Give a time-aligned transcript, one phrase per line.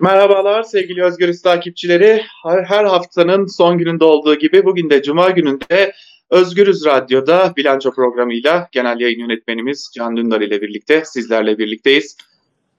[0.00, 2.22] Merhabalar sevgili Özgürüz takipçileri.
[2.42, 5.92] Her, her haftanın son gününde olduğu gibi bugün de Cuma gününde
[6.30, 12.16] Özgürüz Radyo'da bilanço programıyla genel yayın yönetmenimiz Can Dündar ile birlikte sizlerle birlikteyiz.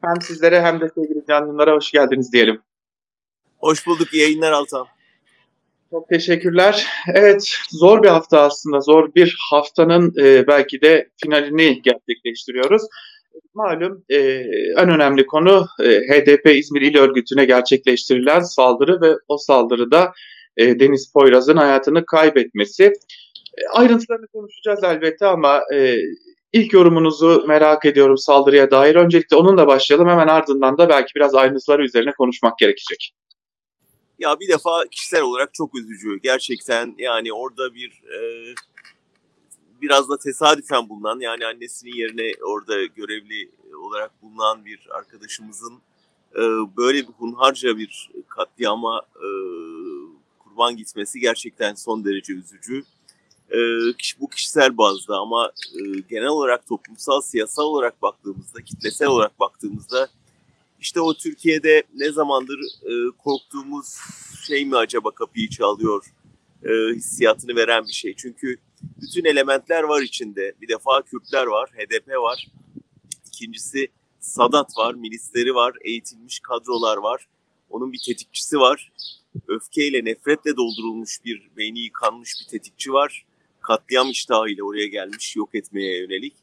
[0.01, 2.61] Hem sizlere hem de sevgili Can Dündar'a hoş geldiniz diyelim.
[3.57, 4.13] Hoş bulduk.
[4.13, 4.87] İyi yayınlar Altan.
[5.91, 6.87] Çok teşekkürler.
[7.13, 8.79] Evet, zor bir hafta aslında.
[8.79, 12.81] Zor bir haftanın e, belki de finalini gerçekleştiriyoruz.
[13.53, 14.17] Malum e,
[14.77, 20.11] en önemli konu e, HDP İzmir İl Örgütü'ne gerçekleştirilen saldırı ve o saldırıda
[20.57, 22.83] e, Deniz Poyraz'ın hayatını kaybetmesi.
[23.57, 25.97] E, ayrıntılarını konuşacağız elbette ama e,
[26.53, 28.95] ilk yorumunuzu merak ediyorum saldırıya dair.
[28.95, 33.13] Öncelikle onunla başlayalım hemen ardından da belki biraz ayrıntıları üzerine konuşmak gerekecek.
[34.19, 36.19] Ya bir defa kişisel olarak çok üzücü.
[36.23, 38.19] Gerçekten yani orada bir e,
[39.81, 43.51] biraz da tesadüfen bulunan yani annesinin yerine orada görevli
[43.83, 45.73] olarak bulunan bir arkadaşımızın
[46.35, 46.41] e,
[46.77, 49.27] böyle bir hunharca bir katliama e,
[50.39, 52.83] kurban gitmesi gerçekten son derece üzücü.
[53.51, 53.57] E,
[54.19, 60.09] bu kişisel bazda ama e, genel olarak toplumsal, siyasal olarak baktığımızda, kitlesel olarak baktığımızda
[60.79, 63.97] işte o Türkiye'de ne zamandır e, korktuğumuz
[64.47, 66.05] şey mi acaba kapıyı çalıyor
[66.63, 68.13] e, hissiyatını veren bir şey.
[68.17, 70.53] Çünkü bütün elementler var içinde.
[70.61, 72.47] Bir defa Kürtler var, HDP var.
[73.27, 73.87] İkincisi
[74.19, 77.27] Sadat var, milisleri var, eğitilmiş kadrolar var.
[77.69, 78.91] Onun bir tetikçisi var.
[79.47, 83.25] Öfkeyle, nefretle doldurulmuş bir beyni yıkanmış bir tetikçi var.
[83.61, 86.33] Katliam iştahıyla oraya gelmiş yok etmeye yönelik.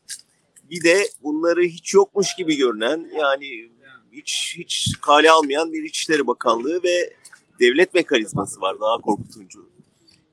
[0.71, 3.71] Bir de bunları hiç yokmuş gibi görünen yani
[4.13, 7.15] hiç hiç kale almayan bir İçişleri Bakanlığı ve
[7.61, 9.76] devlet mekanizması var daha korkutuncu.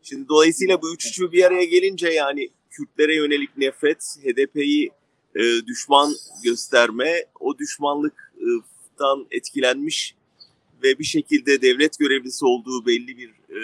[0.03, 4.91] Şimdi dolayısıyla bu üç üçü bir araya gelince yani Kürtlere yönelik nefret, HDP'yi
[5.35, 10.15] e, düşman gösterme, o düşmanlıktan etkilenmiş
[10.83, 13.59] ve bir şekilde devlet görevlisi olduğu belli bir e,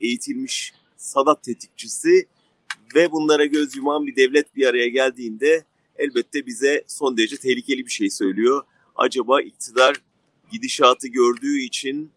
[0.00, 2.26] eğitilmiş Sadat tetikçisi
[2.94, 5.64] ve bunlara göz yuman bir devlet bir araya geldiğinde
[5.96, 8.62] elbette bize son derece tehlikeli bir şey söylüyor.
[8.96, 10.02] Acaba iktidar
[10.52, 12.10] gidişatı gördüğü için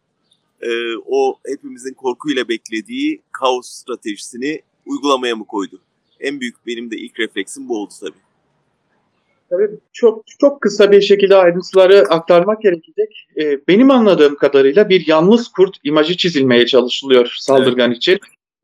[0.62, 0.70] e,
[1.06, 5.82] o hepimizin korkuyla beklediği kaos stratejisini uygulamaya mı koydu?
[6.20, 8.26] En büyük benim de ilk refleksim bu oldu tabii.
[9.50, 13.28] Tabii çok çok kısa bir şekilde ayrıntıları aktarmak gerekecek.
[13.38, 17.98] Ee, benim anladığım kadarıyla bir yalnız kurt imajı çizilmeye çalışılıyor saldırgan evet.
[17.98, 18.20] için.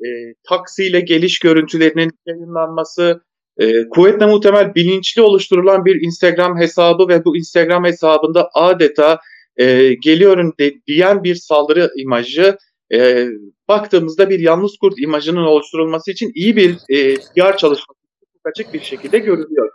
[0.06, 3.22] Ee, taksiyle geliş görüntülerinin yayınlanması,
[3.58, 9.20] e, kuvvetle muhtemel bilinçli oluşturulan bir Instagram hesabı ve bu Instagram hesabında adeta
[9.62, 12.58] e, geliyorum de, diyen bir saldırı imajı
[12.94, 13.28] e,
[13.68, 18.00] baktığımızda bir yalnız kurt imajının oluşturulması için iyi bir e, PR çalışması
[18.46, 19.72] açık bir şekilde görülüyor.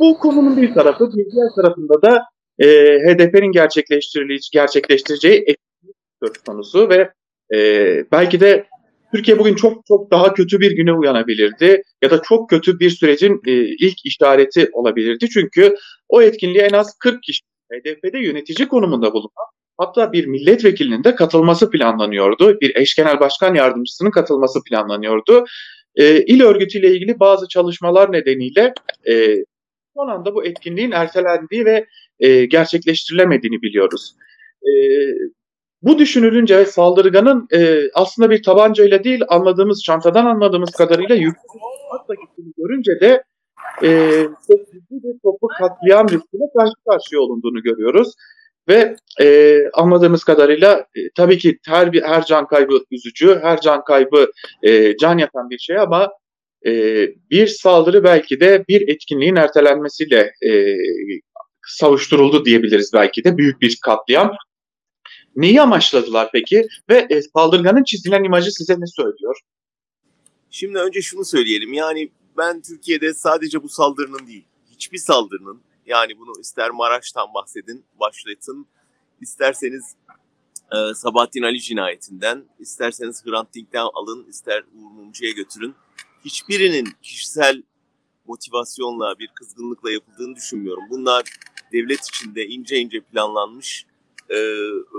[0.00, 2.22] Bu konunun bir tarafı, bir diğer tarafında da
[2.58, 2.66] e,
[2.98, 3.52] HDP'nin
[4.52, 5.56] gerçekleştireceği
[6.22, 7.10] söz konusu ve
[7.54, 7.58] e,
[8.12, 8.66] belki de
[9.14, 13.40] Türkiye bugün çok çok daha kötü bir güne uyanabilirdi ya da çok kötü bir sürecin
[13.46, 15.28] e, ilk işareti olabilirdi.
[15.28, 15.74] Çünkü
[16.08, 19.46] o etkinliğe en az 40 kişi HDP'de yönetici konumunda bulunan
[19.80, 22.60] hatta bir milletvekilinin de katılması planlanıyordu.
[22.60, 25.44] Bir eş genel başkan yardımcısının katılması planlanıyordu.
[25.96, 28.74] E, il örgütüyle ilgili bazı çalışmalar nedeniyle
[29.08, 29.36] e,
[29.96, 31.86] son anda bu etkinliğin ertelendiği ve
[32.20, 34.14] e, gerçekleştirilemediğini biliyoruz.
[34.62, 34.70] E,
[35.82, 41.60] bu düşünülünce saldırganın e, aslında bir tabancayla değil anladığımız çantadan anladığımız kadarıyla yüklü
[41.90, 43.24] atla gittiğini görünce de
[43.82, 48.14] e, çok ciddi bir toplu katliam riskine karşı karşıya olunduğunu görüyoruz.
[48.68, 54.32] Ve e, anladığımız kadarıyla e, tabii ki her her can kaybı üzücü, her can kaybı
[54.62, 56.12] e, can yakan bir şey ama
[56.66, 56.72] e,
[57.30, 60.76] bir saldırı belki de bir etkinliğin ertelenmesiyle e,
[61.66, 64.32] savuşturuldu diyebiliriz belki de büyük bir katliam.
[65.36, 69.40] Neyi amaçladılar peki ve e, saldırganın çizilen imajı size ne söylüyor?
[70.50, 76.40] Şimdi önce şunu söyleyelim yani ben Türkiye'de sadece bu saldırının değil, hiçbir saldırının yani bunu
[76.40, 78.66] ister Maraş'tan bahsedin, başlatın,
[79.20, 79.96] isterseniz
[80.72, 85.74] e, Sabahattin Ali cinayetinden, isterseniz Hrant Dink'ten alın, ister Uğur Mumcu'ya götürün.
[86.24, 87.62] Hiçbirinin kişisel
[88.26, 90.84] motivasyonla, bir kızgınlıkla yapıldığını düşünmüyorum.
[90.90, 91.24] Bunlar
[91.72, 93.86] devlet içinde ince ince planlanmış
[94.28, 94.36] e,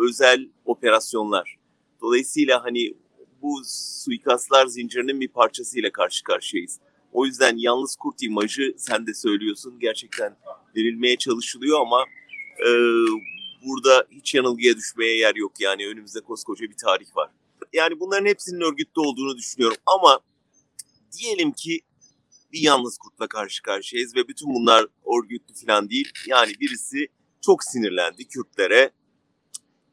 [0.03, 1.57] özel operasyonlar.
[2.01, 2.93] Dolayısıyla hani
[3.41, 6.79] bu suikastlar zincirinin bir parçasıyla karşı karşıyayız.
[7.11, 10.37] O yüzden yalnız kurt imajı sen de söylüyorsun gerçekten
[10.75, 12.05] verilmeye çalışılıyor ama
[12.59, 12.69] e,
[13.65, 15.51] burada hiç yanılgıya düşmeye yer yok.
[15.59, 17.31] Yani önümüzde koskoca bir tarih var.
[17.73, 20.19] Yani bunların hepsinin örgütte olduğunu düşünüyorum ama
[21.19, 21.81] diyelim ki
[22.53, 24.87] bir yalnız kurtla karşı karşıyayız ve bütün bunlar
[25.17, 26.11] örgütlü falan değil.
[26.27, 27.07] Yani birisi
[27.45, 28.91] çok sinirlendi Kürtlere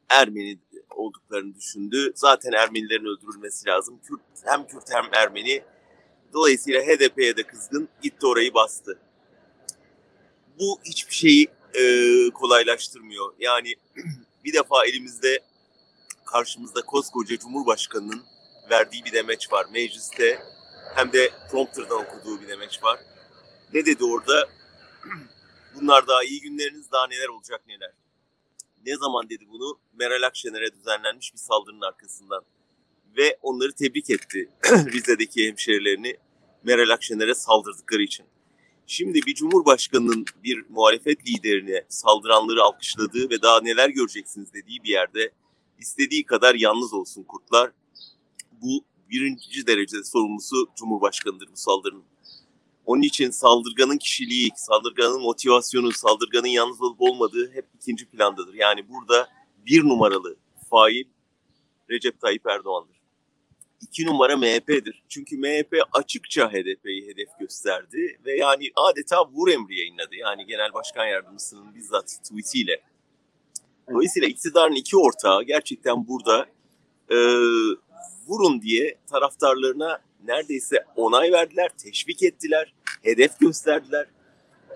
[0.09, 2.11] Ermeni olduklarını düşündü.
[2.15, 3.99] Zaten Ermenilerin öldürülmesi lazım.
[4.03, 5.63] Kürt, hem Kürt hem Ermeni.
[6.33, 8.99] Dolayısıyla HDP'ye de kızgın gitti orayı bastı.
[10.59, 11.83] Bu hiçbir şeyi e,
[12.29, 13.33] kolaylaştırmıyor.
[13.39, 13.75] Yani
[14.45, 15.39] bir defa elimizde
[16.25, 18.23] karşımızda koskoca Cumhurbaşkanı'nın
[18.69, 19.65] verdiği bir demeç var.
[19.73, 20.39] Mecliste
[20.95, 22.99] hem de prompterdan okuduğu bir demeç var.
[23.73, 24.49] Ne dedi orada?
[25.75, 27.91] Bunlar daha iyi günleriniz daha neler olacak neler.
[28.85, 29.79] Ne zaman dedi bunu?
[29.93, 32.43] Meral Akşener'e düzenlenmiş bir saldırının arkasından.
[33.17, 36.17] Ve onları tebrik etti Rize'deki hemşerilerini
[36.63, 38.25] Meral Akşener'e saldırdıkları için.
[38.87, 45.31] Şimdi bir cumhurbaşkanının bir muhalefet liderine saldıranları alkışladığı ve daha neler göreceksiniz dediği bir yerde
[45.79, 47.71] istediği kadar yalnız olsun kurtlar.
[48.51, 52.03] Bu birinci derecede sorumlusu Cumhurbaşkanı'dır bu saldırının.
[52.85, 58.53] Onun için saldırganın kişiliği, saldırganın motivasyonu, saldırganın yalnız olup olmadığı hep ikinci plandadır.
[58.53, 59.29] Yani burada
[59.65, 60.37] bir numaralı
[60.69, 61.05] fail
[61.89, 62.98] Recep Tayyip Erdoğan'dır.
[63.81, 65.03] İki numara MHP'dir.
[65.09, 70.15] Çünkü MHP açıkça HDP'yi hedef gösterdi ve yani adeta vur emri yayınladı.
[70.15, 72.81] Yani Genel Başkan Yardımcısının bizzat tweetiyle.
[73.91, 76.45] Dolayısıyla iktidarın iki ortağı gerçekten burada
[77.09, 77.17] e,
[78.27, 82.73] vurun diye taraftarlarına neredeyse onay verdiler, teşvik ettiler,
[83.03, 84.07] hedef gösterdiler.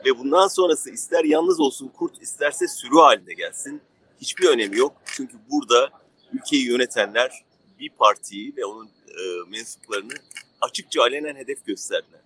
[0.06, 3.82] Ve bundan sonrası ister yalnız olsun kurt isterse sürü halinde gelsin.
[4.22, 4.96] Hiçbir önemi yok.
[5.06, 5.90] Çünkü burada
[6.34, 7.44] ülkeyi yönetenler
[7.80, 10.14] bir partiyi ve onun e, mensuplarını
[10.62, 12.22] açıkça alenen hedef gösterdiler.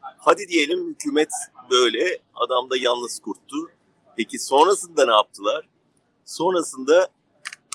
[0.00, 1.30] Hadi diyelim hükümet
[1.70, 3.56] böyle, adam da yalnız kurttu.
[4.16, 5.68] Peki sonrasında ne yaptılar?
[6.24, 7.08] Sonrasında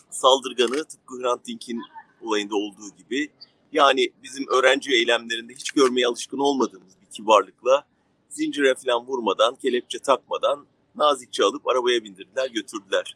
[0.09, 1.81] saldırganı tıpkı Hrant Dink'in
[2.21, 3.29] olayında olduğu gibi
[3.71, 7.85] yani bizim öğrenci eylemlerinde hiç görmeye alışkın olmadığımız bir kibarlıkla
[8.29, 10.65] zincire falan vurmadan, kelepçe takmadan
[10.95, 13.15] nazikçe alıp arabaya bindirdiler, götürdüler.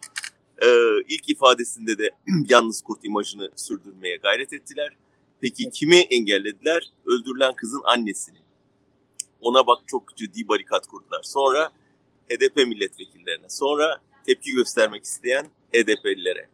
[0.61, 2.09] Ee, ilk ifadesinde de
[2.49, 4.97] yalnız kurt imajını sürdürmeye gayret ettiler.
[5.41, 6.91] Peki kimi engellediler?
[7.05, 8.37] Öldürülen kızın annesini.
[9.41, 11.23] Ona bak çok ciddi barikat kurdular.
[11.23, 11.71] Sonra
[12.29, 16.49] HDP milletvekillerine, sonra tepki göstermek isteyen HDP'lilere.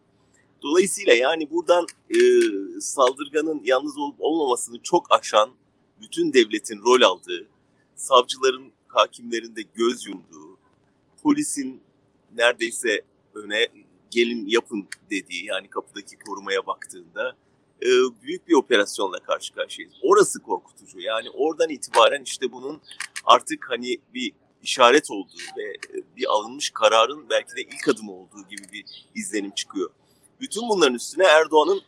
[0.61, 2.19] Dolayısıyla yani buradan e,
[2.81, 5.49] saldırganın yalnız olup olmamasını çok aşan,
[6.01, 7.47] bütün devletin rol aldığı,
[7.95, 10.57] savcıların, hakimlerin de göz yumduğu,
[11.23, 11.81] polisin
[12.35, 13.01] neredeyse
[13.33, 13.67] öne
[14.15, 17.35] gelin yapın dediği yani kapıdaki korumaya baktığında
[17.81, 17.87] e,
[18.23, 19.95] büyük bir operasyonla karşı karşıyayız.
[20.01, 20.99] Orası korkutucu.
[20.99, 22.81] Yani oradan itibaren işte bunun
[23.25, 24.31] artık hani bir
[24.63, 25.73] işaret olduğu ve
[26.17, 28.85] bir alınmış kararın belki de ilk adımı olduğu gibi bir
[29.15, 29.89] izlenim çıkıyor.
[30.41, 31.81] Bütün bunların üstüne Erdoğan'ın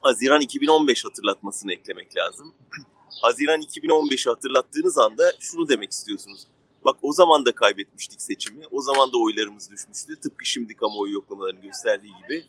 [0.00, 2.54] Haziran 2015 hatırlatmasını eklemek lazım.
[3.22, 6.46] Haziran 2015'i hatırlattığınız anda şunu demek istiyorsunuz.
[6.86, 8.64] Bak o zaman da kaybetmiştik seçimi.
[8.70, 10.20] O zaman da oylarımız düşmüştü.
[10.20, 12.44] Tıpkı şimdi kamuoyu yoklamalarının gösterdiği gibi.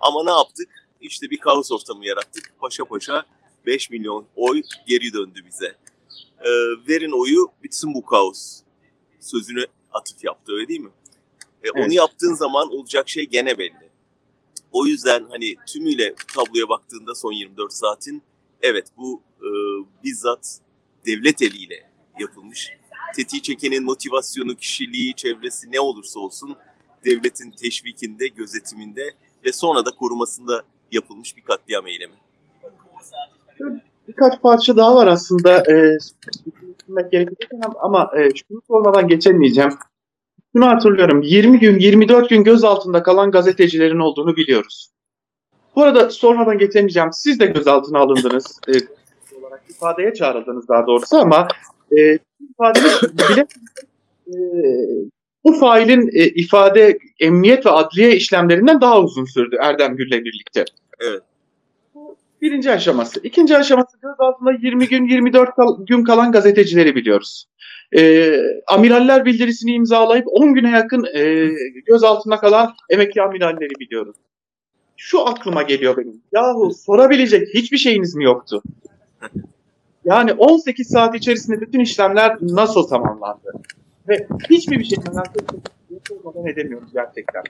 [0.00, 0.68] Ama ne yaptık?
[1.00, 2.52] İşte bir kaos ortamı yarattık.
[2.58, 3.24] Paşa paşa
[3.66, 5.76] 5 milyon oy geri döndü bize.
[6.40, 6.48] Ee,
[6.88, 8.60] verin oyu bitsin bu kaos.
[9.20, 10.90] Sözünü atıf yaptı öyle değil mi?
[11.62, 11.86] Ee, evet.
[11.86, 13.90] Onu yaptığın zaman olacak şey gene belli.
[14.72, 18.22] O yüzden hani tümüyle tabloya baktığında son 24 saatin
[18.62, 19.48] evet bu e,
[20.04, 20.60] bizzat
[21.06, 22.79] devlet eliyle yapılmış.
[23.16, 26.56] Tetiği çekenin motivasyonu, kişiliği, çevresi ne olursa olsun
[27.04, 32.14] devletin teşvikinde, gözetiminde ve sonra da korumasında yapılmış bir katliam eylemi.
[34.08, 35.72] Birkaç parça daha var aslında.
[35.72, 35.98] E,
[37.80, 39.72] ama e, şunu sormadan geçemeyeceğim.
[40.56, 41.22] Şunu hatırlıyorum.
[41.22, 44.90] 20 gün, 24 gün gözaltında kalan gazetecilerin olduğunu biliyoruz.
[45.76, 47.08] Bu arada sormadan geçemeyeceğim.
[47.12, 48.60] Siz de gözaltına alındınız.
[48.68, 48.72] e,
[49.40, 51.48] olarak ifadeye çağrıldınız daha doğrusu ama
[51.98, 52.18] e,
[52.50, 53.46] ifadeniz bile
[54.28, 54.36] e,
[55.44, 60.64] bu failin e, ifade emniyet ve adliye işlemlerinden daha uzun sürdü Erdem Gül'le birlikte.
[61.00, 61.22] Evet.
[62.42, 63.20] Birinci aşaması.
[63.22, 67.46] İkinci aşaması gözaltında 20 gün 24 kal- gün kalan gazetecileri biliyoruz.
[67.96, 68.32] E,
[68.68, 71.48] amiraller bildirisini imzalayıp 10 güne yakın e,
[71.86, 74.16] gözaltında kalan emekli amiralleri biliyoruz.
[74.96, 76.22] Şu aklıma geliyor benim.
[76.32, 78.62] Yahu sorabilecek hiçbir şeyiniz mi yoktu?
[80.04, 83.52] Yani 18 saat içerisinde bütün işlemler nasıl tamamlandı?
[84.08, 84.98] Ve hiçbir bir şey
[86.08, 87.42] sormadan edemiyoruz gerçekten.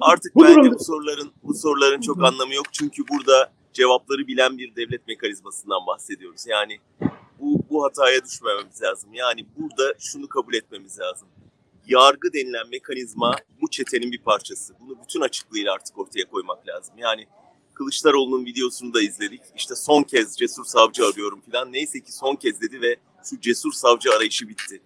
[0.00, 0.78] Artık bu bence durumda...
[0.78, 2.66] bu soruların bu soruların çok anlamı yok.
[2.72, 6.46] Çünkü burada cevapları bilen bir devlet mekanizmasından bahsediyoruz.
[6.46, 6.78] Yani
[7.40, 9.10] bu, bu hataya düşmememiz lazım.
[9.14, 11.28] Yani burada şunu kabul etmemiz lazım.
[11.86, 14.74] Yargı denilen mekanizma bu çetenin bir parçası.
[14.80, 16.94] Bunu bütün açıklığıyla artık ortaya koymak lazım.
[16.98, 17.26] Yani
[17.76, 19.40] Kılıçdaroğlu'nun videosunu da izledik.
[19.56, 21.72] İşte son kez cesur savcı arıyorum falan.
[21.72, 24.82] Neyse ki son kez dedi ve şu cesur savcı arayışı bitti.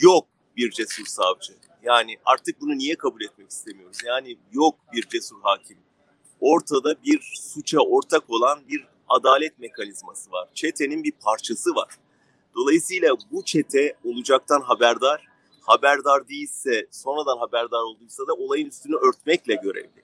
[0.00, 1.52] Yok bir cesur savcı.
[1.82, 3.96] Yani artık bunu niye kabul etmek istemiyoruz?
[4.04, 5.78] Yani yok bir cesur hakim.
[6.40, 10.48] Ortada bir suça ortak olan bir adalet mekanizması var.
[10.54, 11.88] Çetenin bir parçası var.
[12.54, 15.26] Dolayısıyla bu çete olacaktan haberdar,
[15.60, 20.02] haberdar değilse, sonradan haberdar olduysa da olayın üstünü örtmekle görevli.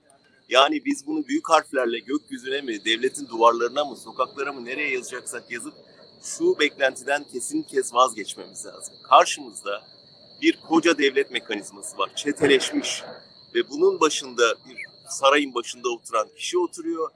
[0.48, 5.74] Yani biz bunu büyük harflerle gökyüzüne mi, devletin duvarlarına mı, sokaklara mı nereye yazacaksak yazıp
[6.22, 8.94] şu beklentiden kesin kez vazgeçmemiz lazım.
[9.08, 9.82] Karşımızda
[10.42, 13.02] bir koca devlet mekanizması var, çeteleşmiş
[13.54, 14.76] ve bunun başında bir
[15.08, 17.10] sarayın başında oturan kişi oturuyor.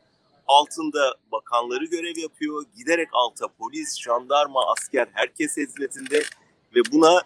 [0.46, 2.64] Altında bakanları görev yapıyor.
[2.76, 6.22] Giderek alta polis, jandarma, asker herkes hizmetinde
[6.74, 7.22] ve buna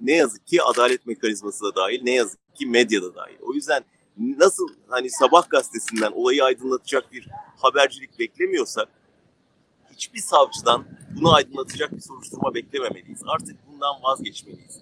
[0.00, 3.36] ne yazık ki adalet mekanizması da dahil, ne yazık ki medya da dahil.
[3.40, 3.84] O yüzden
[4.18, 8.88] nasıl hani sabah gazetesinden olayı aydınlatacak bir habercilik beklemiyorsak
[9.92, 10.84] hiçbir savcıdan
[11.16, 13.22] bunu aydınlatacak bir soruşturma beklememeliyiz.
[13.26, 14.80] Artık bundan vazgeçmeliyiz.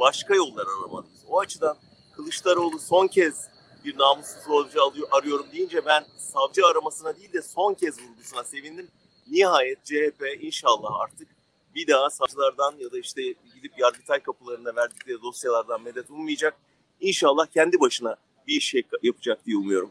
[0.00, 1.24] Başka yollar aramalıyız.
[1.28, 1.76] O açıdan
[2.16, 3.48] Kılıçdaroğlu son kez
[3.84, 8.88] bir namussuz savcı alıyor, arıyorum deyince ben savcı aramasına değil de son kez vurgusuna sevindim.
[9.30, 11.28] Nihayet CHP inşallah artık
[11.74, 13.22] bir daha savcılardan ya da işte
[13.54, 16.56] gidip Yargıtay kapılarına verdikleri dosyalardan medet ummayacak.
[17.00, 19.90] İnşallah kendi başına bir iş yapacak diye umuyorum.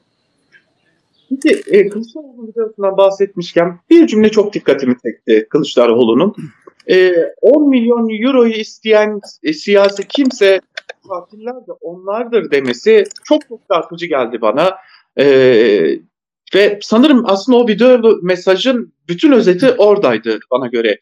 [1.29, 6.35] Peki e, Kılıçdaroğlu videosundan bahsetmişken bir cümle çok dikkatimi çekti Kılıçdaroğlu'nun.
[6.89, 10.61] E, 10 milyon euroyu isteyen e, siyasi kimse
[11.09, 14.75] katiller de onlardır demesi çok çok çarpıcı geldi bana.
[15.19, 15.25] E,
[16.55, 20.99] ve sanırım aslında o video mesajın bütün özeti oradaydı bana göre.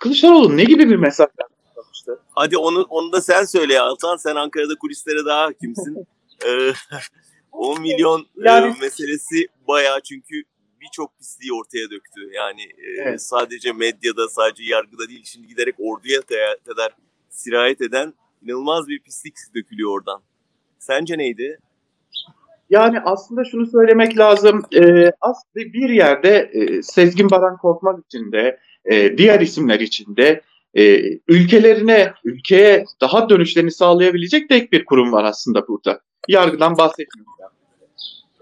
[0.00, 1.28] Kılıçdaroğlu ne gibi bir mesaj
[1.76, 2.10] vermişti?
[2.34, 4.16] Hadi onu, onu da sen söyle Altan.
[4.16, 6.06] Sen Ankara'da kulislere daha hakimsin.
[6.46, 6.72] ee,
[7.52, 8.74] 10 milyon yani...
[8.76, 10.42] e, meselesi bayağı çünkü
[10.80, 12.30] birçok pisliği ortaya döktü.
[12.32, 13.22] Yani e, evet.
[13.22, 16.20] sadece medyada, sadece yargıda değil, şimdi giderek orduya
[16.66, 16.92] kadar
[17.28, 20.22] sirayet eden inanılmaz bir pislik dökülüyor oradan.
[20.78, 21.58] Sence neydi?
[22.70, 24.62] Yani aslında şunu söylemek lazım.
[24.74, 30.40] E, aslında bir yerde e, Sezgin Baran Korkmaz için de e, diğer isimler için de
[30.74, 36.00] e, ülkelerine, ülkeye daha dönüşlerini sağlayabilecek tek bir kurum var aslında burada.
[36.28, 37.32] Yargıdan bahsetmiyorum.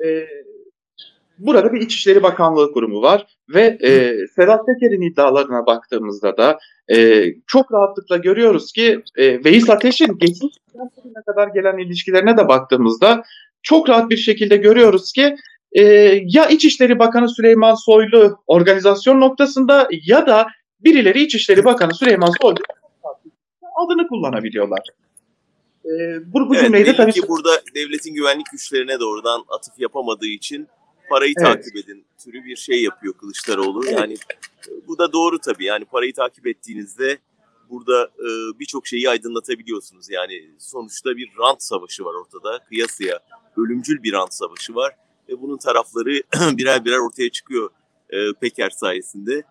[0.04, 0.26] E,
[1.38, 6.58] burada bir İçişleri Bakanlığı kurumu var ve e, Sedat Peker'in iddialarına baktığımızda da
[6.90, 10.54] e, çok rahatlıkla görüyoruz ki e, Veys Ateş'in geçmiş
[11.04, 13.22] ne kadar gelen ilişkilerine de baktığımızda
[13.62, 15.36] çok rahat bir şekilde görüyoruz ki
[15.72, 15.82] e,
[16.24, 20.46] ya İçişleri Bakanı Süleyman Soylu organizasyon noktasında ya da
[20.84, 22.58] birileri İçişleri Bakanı Süleyman Soylu
[23.78, 24.88] adını kullanabiliyorlar.
[25.84, 25.90] E,
[26.32, 30.68] bu, bu evet, cümleyi de tabii ki burada devletin güvenlik güçlerine doğrudan atıf yapamadığı için
[31.10, 31.46] parayı evet.
[31.46, 33.84] takip edin türü bir şey yapıyor Kılıçdaroğlu.
[33.86, 34.00] Evet.
[34.00, 34.16] Yani
[34.88, 35.64] bu da doğru tabii.
[35.64, 37.18] Yani parayı takip ettiğinizde
[37.70, 40.10] burada e, birçok şeyi aydınlatabiliyorsunuz.
[40.10, 42.64] Yani sonuçta bir rant savaşı var ortada.
[42.68, 43.20] Kıyasıya
[43.56, 44.94] ölümcül bir rant savaşı var
[45.28, 46.22] ve bunun tarafları
[46.56, 47.70] birer birer ortaya çıkıyor
[48.10, 49.42] e, Peker sayesinde.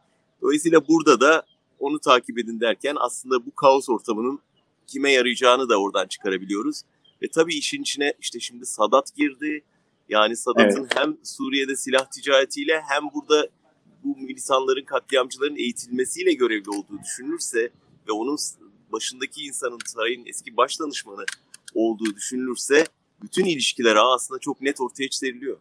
[0.41, 1.45] Dolayısıyla burada da
[1.79, 4.39] onu takip edin derken aslında bu kaos ortamının
[4.87, 6.81] kime yarayacağını da oradan çıkarabiliyoruz.
[7.21, 9.63] Ve tabii işin içine işte şimdi Sadat girdi.
[10.09, 10.95] Yani Sadat'ın evet.
[10.95, 13.49] hem Suriye'de silah ticaretiyle hem burada
[14.03, 17.69] bu militanların, katliamcıların eğitilmesiyle görevli olduğu düşünülürse
[18.07, 18.37] ve onun
[18.91, 21.25] başındaki insanın sarayın eski baş danışmanı
[21.73, 22.85] olduğu düşünülürse
[23.21, 25.57] bütün ilişkiler aslında çok net ortaya çıkarılıyor.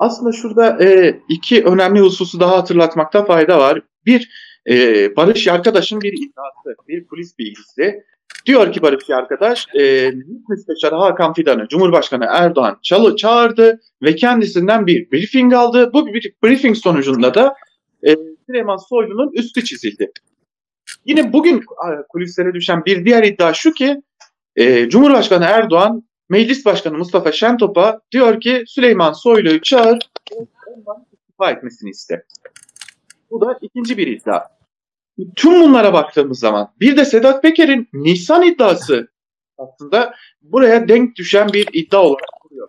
[0.00, 3.80] Aslında şurada e, iki önemli hususu daha hatırlatmakta fayda var.
[4.06, 4.30] Bir,
[4.70, 8.02] e, Barış arkadaşın bir iddiası, bir polis bilgisi.
[8.46, 10.12] Diyor ki Barış arkadaş, e,
[10.48, 15.90] Müsteşarı Hakan Fidan'ı Cumhurbaşkanı Erdoğan çalı çağırdı ve kendisinden bir briefing aldı.
[15.92, 17.54] Bu bir briefing sonucunda da
[18.06, 18.16] e,
[18.46, 20.12] Süleyman Soylu'nun üstü çizildi.
[21.04, 21.64] Yine bugün
[22.08, 24.02] kulislere düşen bir diğer iddia şu ki
[24.56, 29.98] e, Cumhurbaşkanı Erdoğan Meclis Başkanı Mustafa Şentop'a diyor ki Süleyman Soylu'yu çağır
[30.66, 32.24] ondan istifa etmesini iste.
[33.30, 34.42] Bu da ikinci bir iddia.
[35.36, 39.08] Tüm bunlara baktığımız zaman bir de Sedat Peker'in Nisan iddiası
[39.58, 42.68] aslında buraya denk düşen bir iddia olarak duruyor.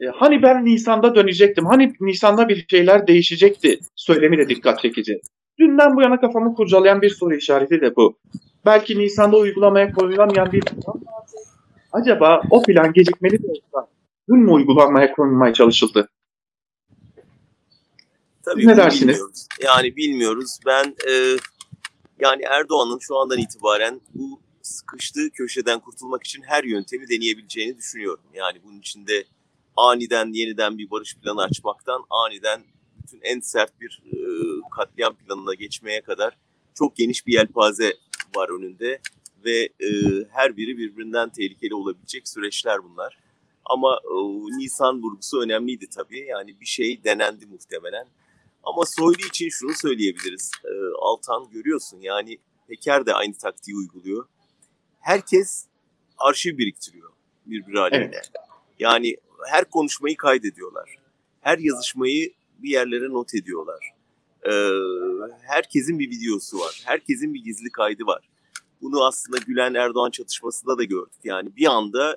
[0.00, 5.20] E, hani ben Nisan'da dönecektim, hani Nisan'da bir şeyler değişecekti söylemi de dikkat çekici.
[5.58, 8.18] Dünden bu yana kafamı kurcalayan bir soru işareti de bu.
[8.66, 11.43] Belki Nisan'da uygulamaya koyulamayan bir plan vardı.
[11.94, 13.88] Acaba o plan gecikmeli de olsa
[14.28, 16.08] dün mü uygulanmaya konulmaya çalışıldı?
[18.44, 19.08] Tabii ne dersiniz?
[19.08, 19.46] Bilmiyoruz.
[19.62, 20.58] Yani bilmiyoruz.
[20.66, 21.12] Ben e,
[22.20, 28.24] yani Erdoğan'ın şu andan itibaren bu sıkıştığı köşeden kurtulmak için her yöntemi deneyebileceğini düşünüyorum.
[28.34, 29.24] Yani bunun içinde
[29.76, 32.62] aniden yeniden bir barış planı açmaktan aniden
[33.02, 34.16] bütün en sert bir e,
[34.76, 36.36] katliam planına geçmeye kadar
[36.74, 37.92] çok geniş bir yelpaze
[38.36, 39.00] var önünde
[39.44, 39.88] ve e,
[40.30, 43.18] her biri birbirinden tehlikeli olabilecek süreçler bunlar.
[43.64, 44.14] Ama e,
[44.58, 46.20] Nisan vurgusu önemliydi tabii.
[46.20, 48.06] Yani bir şey denendi muhtemelen.
[48.62, 50.50] Ama Soylu için şunu söyleyebiliriz.
[50.64, 54.26] E, Altan görüyorsun yani Peker de aynı taktiği uyguluyor.
[55.00, 55.66] Herkes
[56.18, 57.14] arşiv biriktiriyor
[57.46, 58.10] birbiri aleyhine.
[58.14, 58.30] Evet.
[58.78, 59.16] Yani
[59.48, 60.96] her konuşmayı kaydediyorlar.
[61.40, 63.94] Her yazışmayı bir yerlere not ediyorlar.
[64.50, 64.70] Ee,
[65.42, 66.82] herkesin bir videosu var.
[66.84, 68.28] Herkesin bir gizli kaydı var.
[68.84, 71.20] Bunu aslında Gülen Erdoğan çatışmasında da gördük.
[71.24, 72.16] Yani bir anda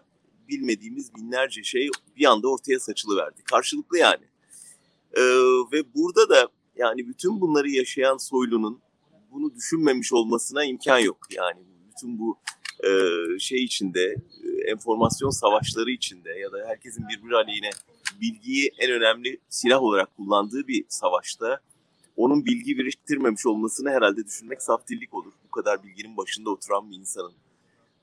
[0.50, 3.44] bilmediğimiz binlerce şey bir anda ortaya saçılıverdi.
[3.44, 4.26] Karşılıklı yani.
[5.14, 5.22] Ee,
[5.72, 8.82] ve burada da yani bütün bunları yaşayan Soylu'nun
[9.32, 11.18] bunu düşünmemiş olmasına imkan yok.
[11.32, 11.60] Yani
[11.90, 12.38] bütün bu
[12.84, 12.90] e,
[13.40, 17.70] şey içinde, e, enformasyon savaşları içinde ya da herkesin birbiri aleyhine
[18.22, 21.60] bilgiyi en önemli silah olarak kullandığı bir savaşta
[22.18, 25.34] onun bilgi biriktirmemiş olmasını herhalde düşünmek saftillik olur.
[25.48, 27.34] Bu kadar bilginin başında oturan bir insanın.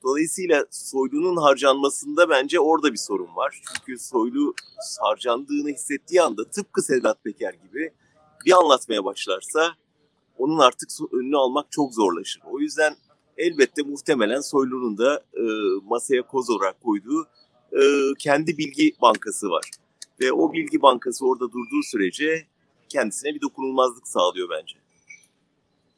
[0.02, 3.62] Dolayısıyla Soylu'nun harcanmasında bence orada bir sorun var.
[3.68, 4.54] Çünkü Soylu
[5.00, 7.92] harcandığını hissettiği anda tıpkı Sedat Peker gibi
[8.46, 9.74] bir anlatmaya başlarsa
[10.38, 12.42] onun artık önünü almak çok zorlaşır.
[12.50, 12.96] O yüzden
[13.36, 15.42] elbette muhtemelen Soylu'nun da e,
[15.84, 17.26] masaya koz olarak koyduğu
[17.72, 17.80] e,
[18.18, 19.70] kendi bilgi bankası var.
[20.20, 22.46] Ve o bilgi bankası orada durduğu sürece
[22.94, 24.74] kendisine bir dokunulmazlık sağlıyor bence.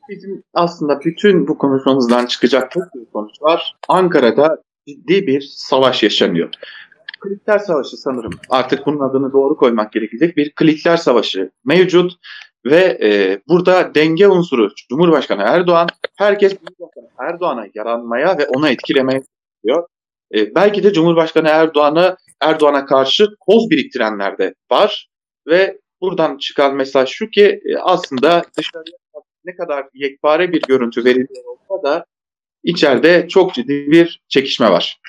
[0.09, 3.77] Bizim aslında bütün bu konuşmamızdan çıkacak çok bir sonuç var.
[3.89, 6.51] Ankara'da ciddi bir savaş yaşanıyor.
[7.21, 8.33] Klikler Savaşı sanırım.
[8.51, 10.37] Artık bunun adını doğru koymak gerekecek.
[10.37, 12.13] Bir Klikler Savaşı mevcut
[12.65, 19.23] ve e, burada denge unsuru Cumhurbaşkanı Erdoğan herkes Cumhurbaşkanı Erdoğan'a yaranmaya ve ona etkilemeye
[19.65, 19.89] çalışıyor.
[20.35, 25.09] E, belki de Cumhurbaşkanı Erdoğan'ı Erdoğan'a karşı koz biriktirenler de var
[25.47, 28.97] ve buradan çıkan mesaj şu ki e, aslında dışarıya
[29.45, 32.07] ne kadar yekpare bir görüntü veriliyor olsa da
[32.65, 35.01] içeride çok ciddi bir çekişme var.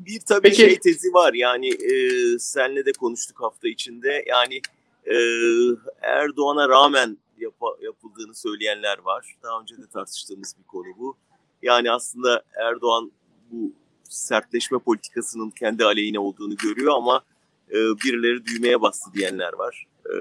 [0.00, 1.92] Bir tabii Peki, şey tezi var yani e,
[2.38, 4.60] senle de konuştuk hafta içinde yani
[5.06, 5.16] e,
[6.02, 9.36] Erdoğan'a rağmen yap, yapıldığını söyleyenler var.
[9.42, 11.16] Daha önce de tartıştığımız bir konu bu.
[11.62, 13.12] Yani aslında Erdoğan
[13.50, 13.72] bu
[14.04, 17.22] sertleşme politikasının kendi aleyhine olduğunu görüyor ama
[17.70, 19.86] e, birileri düğmeye bastı diyenler var.
[20.06, 20.16] E,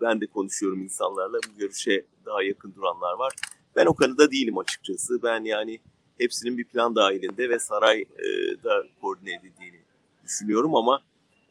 [0.00, 1.38] ben de konuşuyorum insanlarla.
[1.48, 3.32] Bu görüşe daha yakın duranlar var.
[3.76, 5.22] Ben o kanıda değilim açıkçası.
[5.22, 5.80] Ben yani
[6.18, 9.80] hepsinin bir plan dahilinde ve sarayda koordine edildiğini
[10.24, 11.02] düşünüyorum ama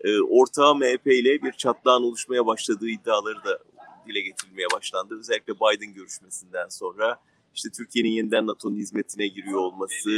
[0.02, 3.60] e, ortağı MHP ile bir çatlağın oluşmaya başladığı iddiaları da
[4.08, 5.20] dile getirilmeye başlandı.
[5.20, 7.20] Özellikle Biden görüşmesinden sonra
[7.56, 10.10] işte Türkiye'nin yeniden NATO'nun hizmetine giriyor olması,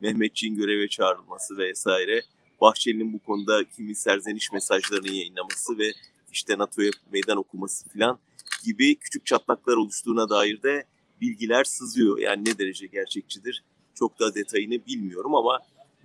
[0.00, 2.22] Mehmetçiğin göreve çağrılması vesaire.
[2.60, 5.92] Bahçeli'nin bu konuda kimi serzeniş mesajlarını yayınlaması ve
[6.32, 8.18] işte NATO'ya meydan okuması falan
[8.64, 10.84] gibi küçük çatlaklar oluştuğuna dair de
[11.20, 12.18] bilgiler sızıyor.
[12.18, 13.64] Yani ne derece gerçekçidir
[13.94, 15.60] çok da detayını bilmiyorum ama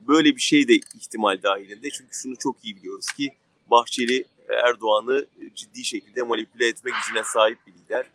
[0.07, 1.89] böyle bir şey de ihtimal dahilinde.
[1.89, 3.29] Çünkü şunu çok iyi biliyoruz ki
[3.71, 8.05] Bahçeli Erdoğan'ı ciddi şekilde manipüle etme gücüne sahip bir lider.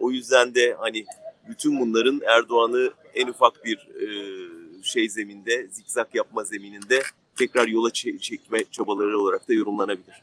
[0.00, 1.04] O yüzden de hani
[1.48, 4.06] bütün bunların Erdoğan'ı en ufak bir e,
[4.82, 7.02] şey zeminde, zikzak yapma zemininde
[7.36, 10.22] tekrar yola çekme çabaları olarak da yorumlanabilir.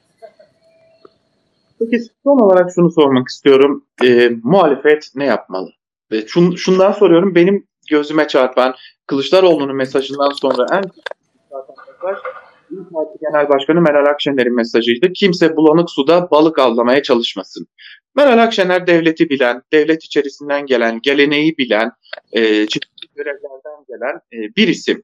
[1.91, 3.86] Peki son olarak şunu sormak istiyorum.
[4.04, 5.69] E, muhalefet ne yapmalı?
[6.12, 7.36] Ve şun, şundan soruyorum.
[7.36, 8.76] Benim gözüme çarpan
[9.08, 10.84] Kılıçdaroğlu'nun mesajından sonra en
[12.04, 12.17] mesaj
[12.93, 15.13] Parti Genel Başkanı Meral Akşener'in mesajıydı.
[15.13, 17.67] Kimse bulanık suda balık avlamaya çalışmasın.
[18.15, 21.91] Meral Akşener devleti bilen, devlet içerisinden gelen, geleneği bilen,
[22.32, 25.04] e, çeşitli görevlerden gelen e, bir isim.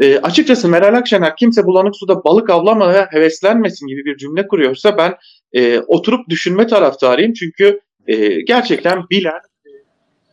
[0.00, 5.14] E, açıkçası Meral Akşener kimse bulanık suda balık avlamaya heveslenmesin gibi bir cümle kuruyorsa ben
[5.52, 7.32] e, oturup düşünme taraftarıyım.
[7.32, 9.40] Çünkü e, gerçekten bilen,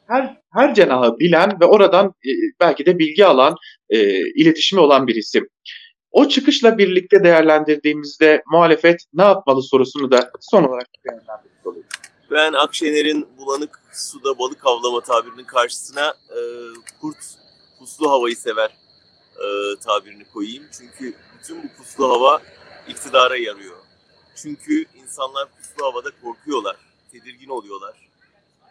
[0.08, 3.55] her her cenahı bilen ve oradan e, belki de bilgi alan,
[3.89, 5.47] e, iletişimi olan bir isim.
[6.12, 11.49] O çıkışla birlikte değerlendirdiğimizde muhalefet ne yapmalı sorusunu da son olarak değerlendirmiş.
[12.32, 16.39] Ben Akşener'in bulanık suda balık avlama tabirinin karşısına e,
[17.01, 17.17] kurt
[17.79, 18.69] puslu havayı sever
[19.36, 19.45] e,
[19.86, 20.63] tabirini koyayım.
[20.77, 22.41] Çünkü bütün bu puslu hava
[22.88, 23.78] iktidara yarıyor.
[24.41, 26.75] Çünkü insanlar puslu havada korkuyorlar,
[27.12, 28.10] tedirgin oluyorlar.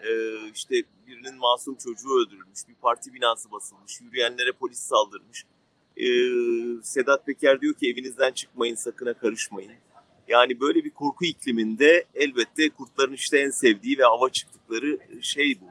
[0.00, 0.10] E,
[0.54, 0.74] işte
[1.06, 5.44] birinin masum çocuğu öldürülmüş, bir parti binası basılmış, yürüyenlere polis saldırmış.
[5.96, 6.06] E,
[6.82, 9.72] Sedat Peker diyor ki evinizden çıkmayın, sakına karışmayın.
[10.28, 15.66] Yani böyle bir korku ikliminde elbette kurtların işte en sevdiği ve hava çıktıkları şey bu.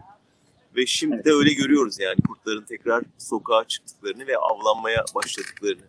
[0.75, 1.25] Ve şimdi evet.
[1.25, 5.87] de öyle görüyoruz yani kurtların tekrar sokağa çıktıklarını ve avlanmaya başladıklarını.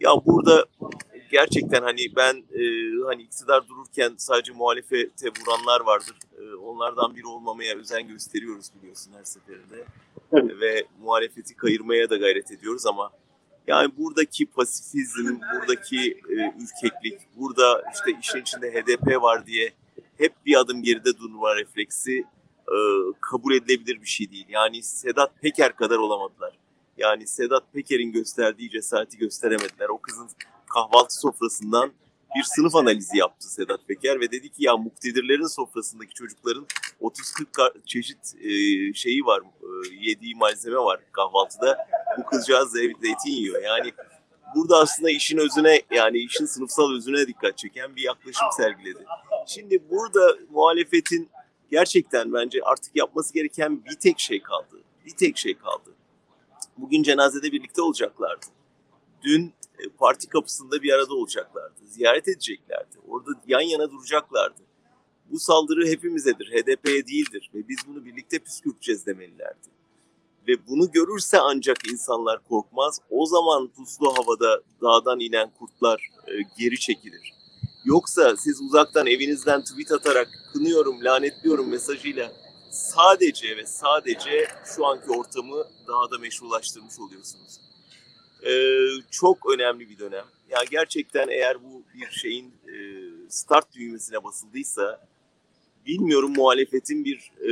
[0.00, 0.66] Ya burada
[1.30, 2.62] gerçekten hani ben e,
[3.06, 6.16] hani iktidar dururken sadece muhalefete vuranlar vardır.
[6.38, 9.84] E, onlardan biri olmamaya özen gösteriyoruz biliyorsun her seferinde.
[10.32, 10.60] Evet.
[10.60, 13.10] ve muhalefeti kayırmaya da gayret ediyoruz ama
[13.66, 19.72] yani buradaki pasifizm, buradaki e, ürkeklik, burada işte işin içinde HDP var diye
[20.18, 22.24] hep bir adım geride durma refleksi
[22.68, 22.76] e,
[23.20, 24.46] kabul edilebilir bir şey değil.
[24.48, 26.58] Yani Sedat Peker kadar olamadılar.
[26.96, 29.88] Yani Sedat Peker'in gösterdiği cesareti gösteremediler.
[29.88, 30.28] O kızın
[30.66, 31.92] kahvaltı sofrasından
[32.36, 36.66] bir sınıf analizi yaptı Sedat Peker ve dedi ki ya muktedirlerin sofrasındaki çocukların
[37.00, 38.50] 30-40 ka- çeşit e,
[38.94, 39.68] şeyi var, e,
[40.00, 41.88] yediği malzeme var kahvaltıda.
[42.18, 43.62] Bu kızcağız zeytin yiyor.
[43.62, 43.92] Yani
[44.54, 49.04] burada aslında işin özüne yani işin sınıfsal özüne dikkat çeken bir yaklaşım sergiledi.
[49.46, 51.30] Şimdi burada muhalefetin
[51.70, 54.82] gerçekten bence artık yapması gereken bir tek şey kaldı.
[55.06, 55.90] Bir tek şey kaldı.
[56.78, 58.46] Bugün cenazede birlikte olacaklardı.
[59.26, 61.80] Dün e, parti kapısında bir arada olacaklardı.
[61.86, 62.96] Ziyaret edeceklerdi.
[63.08, 64.62] Orada yan yana duracaklardı.
[65.30, 69.68] Bu saldırı hepimizedir, HDP'ye değildir ve biz bunu birlikte püskürteceğiz demelilerdi.
[70.48, 73.00] Ve bunu görürse ancak insanlar korkmaz.
[73.10, 77.32] O zaman puslu havada dağdan inen kurtlar e, geri çekilir.
[77.84, 82.32] Yoksa siz uzaktan evinizden tweet atarak kınıyorum, lanetliyorum mesajıyla
[82.70, 87.60] sadece ve sadece şu anki ortamı daha da meşrulaştırmış oluyorsunuz.
[88.42, 88.78] Ee,
[89.10, 90.24] çok önemli bir dönem.
[90.48, 92.76] Yani gerçekten eğer bu bir şeyin e,
[93.28, 95.06] start düğmesine basıldıysa
[95.86, 97.50] bilmiyorum muhalefetin bir e,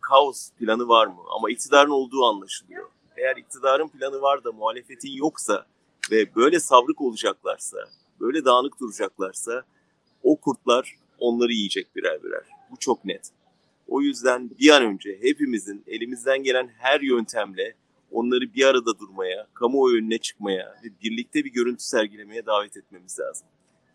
[0.00, 1.20] kaos planı var mı?
[1.36, 2.88] Ama iktidarın olduğu anlaşılıyor.
[3.16, 5.66] Eğer iktidarın planı var da muhalefetin yoksa
[6.10, 7.78] ve böyle savrık olacaklarsa,
[8.20, 9.64] böyle dağınık duracaklarsa
[10.22, 12.44] o kurtlar onları yiyecek birer birer.
[12.70, 13.30] Bu çok net.
[13.88, 17.74] O yüzden bir an önce hepimizin elimizden gelen her yöntemle
[18.12, 23.46] onları bir arada durmaya, kamuoyu önüne çıkmaya ve birlikte bir görüntü sergilemeye davet etmemiz lazım.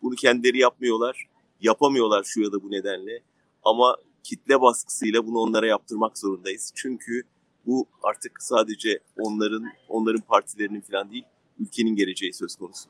[0.01, 1.27] Bunu kendileri yapmıyorlar,
[1.61, 3.21] yapamıyorlar şu ya da bu nedenle
[3.63, 6.71] ama kitle baskısıyla bunu onlara yaptırmak zorundayız.
[6.75, 7.23] Çünkü
[7.65, 11.25] bu artık sadece onların, onların partilerinin falan değil,
[11.59, 12.89] ülkenin geleceği söz konusu.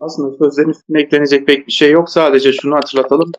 [0.00, 2.10] Aslında sözlerin üstüne eklenecek pek bir şey yok.
[2.10, 3.32] Sadece şunu hatırlatalım.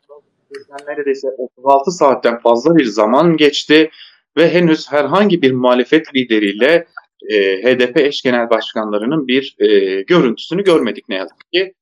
[0.87, 3.89] Neredeyse 36 saatten fazla bir zaman geçti
[4.37, 6.87] ve henüz herhangi bir muhalefet lideriyle
[7.29, 11.73] e, HDP eş genel başkanlarının bir e, görüntüsünü görmedik ne yazık ki.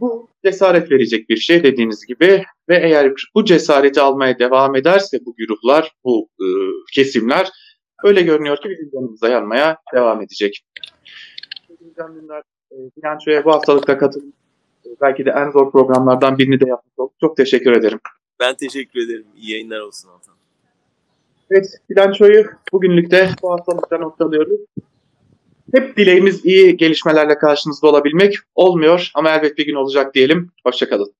[0.00, 5.34] Bu cesaret verecek bir şey dediğiniz gibi ve eğer bu cesareti almaya devam ederse bu
[5.36, 6.46] güruhlar, bu e,
[6.94, 7.48] kesimler
[8.04, 10.64] öyle görünüyor ki bizim yanımıza yanmaya devam edecek.
[12.72, 14.32] E, bilançoya bu haftalıkta katılım
[14.86, 17.14] e, belki de en zor programlardan birini de yapmış olduk.
[17.20, 18.00] Çok teşekkür ederim.
[18.40, 19.26] Ben teşekkür ederim.
[19.36, 20.37] İyi yayınlar olsun Altan.
[21.50, 24.60] Evet, bilançoyu bugünlük de bu haftalıkta noktalıyoruz.
[25.74, 30.50] Hep dileğimiz iyi gelişmelerle karşınızda olabilmek olmuyor ama elbet bir gün olacak diyelim.
[30.64, 31.14] Hoşçakalın.